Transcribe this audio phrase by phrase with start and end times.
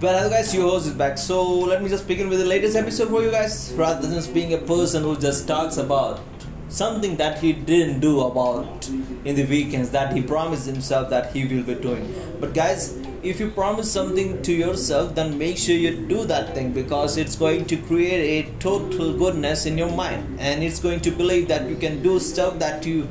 [0.00, 1.18] Well, hello guys, your host is back.
[1.18, 3.72] So let me just begin with the latest episode for you guys.
[3.74, 6.20] Rather than just being a person who just talks about
[6.68, 8.88] something that he didn't do about
[9.24, 12.14] in the weekends that he promised himself that he will be doing.
[12.38, 16.72] But guys, if you promise something to yourself, then make sure you do that thing
[16.72, 21.10] because it's going to create a total goodness in your mind, and it's going to
[21.10, 23.08] believe that you can do stuff that you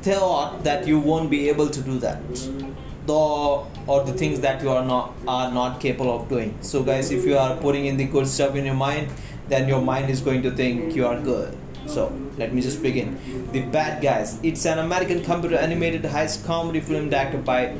[0.00, 2.22] thought that you won't be able to do that
[3.06, 6.56] the or the things that you are not are not capable of doing.
[6.60, 9.08] So guys if you are putting in the good stuff in your mind
[9.48, 11.56] then your mind is going to think you are good.
[11.86, 13.18] So let me just begin.
[13.52, 14.38] The bad guys.
[14.42, 17.76] It's an american computer animated heist comedy film directed by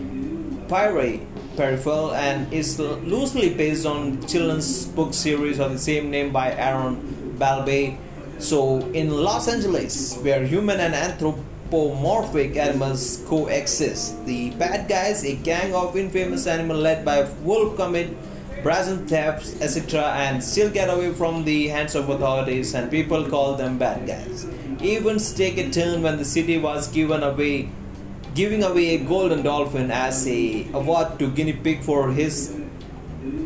[0.68, 1.20] Pierre
[1.56, 7.36] Perifel and is loosely based on children's book series of the same name by Aaron
[7.38, 7.96] Blabey.
[8.38, 14.24] So in Los Angeles, where human and anthropomorphic anthropomorphic animals coexist.
[14.26, 18.16] The bad guys, a gang of infamous animals led by wolf commit
[18.62, 23.56] brazen thefts, etc., and still get away from the hands of authorities, and people call
[23.56, 24.46] them bad guys.
[24.80, 27.68] Events take a turn when the city was given away,
[28.34, 32.56] giving away a golden dolphin as a award to guinea pig for his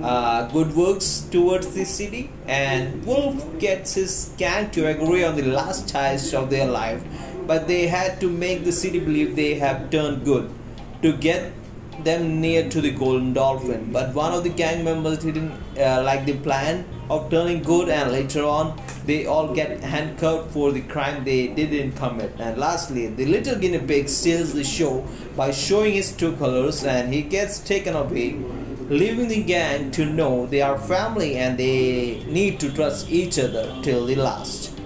[0.02, 5.42] uh, good works towards the city, and Wolf gets his gang to agree on the
[5.42, 7.02] last taste of their life
[7.48, 10.50] but they had to make the city believe they have turned good
[11.02, 11.52] to get
[12.04, 13.90] them near to the golden dolphin.
[13.92, 18.12] But one of the gang members didn't uh, like the plan of turning good and
[18.12, 22.32] later on they all get handcuffed for the crime they didn't commit.
[22.38, 27.12] And lastly the little guinea pig steals the show by showing his true colors and
[27.12, 28.36] he gets taken away
[28.90, 33.66] leaving the gang to know they are family and they need to trust each other
[33.82, 34.77] till the last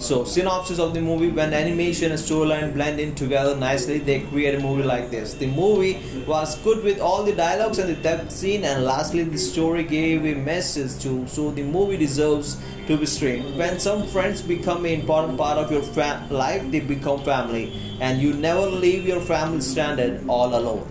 [0.00, 4.54] so, synopsis of the movie when animation and storyline blend in together nicely, they create
[4.54, 5.34] a movie like this.
[5.34, 9.36] The movie was good with all the dialogues and the depth scene, and lastly, the
[9.36, 11.26] story gave a message too.
[11.26, 12.56] So, the movie deserves
[12.86, 13.58] to be streamed.
[13.58, 18.22] When some friends become an important part of your fa- life, they become family, and
[18.22, 20.90] you never leave your family stranded all alone.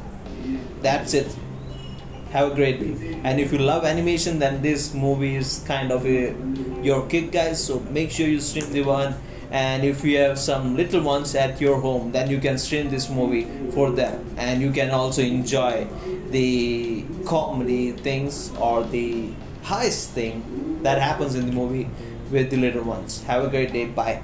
[0.83, 1.35] That's it
[2.31, 3.19] have a great day.
[3.23, 6.35] And if you love animation then this movie is kind of a
[6.81, 7.63] your kick guys.
[7.63, 9.15] So make sure you stream the one.
[9.51, 13.09] And if you have some little ones at your home then you can stream this
[13.09, 14.25] movie for them.
[14.37, 15.87] And you can also enjoy
[16.29, 19.31] the comedy things or the
[19.63, 21.89] heist thing that happens in the movie
[22.31, 23.23] with the little ones.
[23.23, 23.85] Have a great day.
[23.85, 24.21] Bye